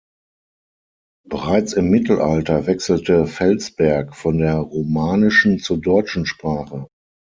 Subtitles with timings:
[1.29, 6.87] Bereits im Mittelalter wechselte Felsberg von der romanischen zur deutschen Sprache.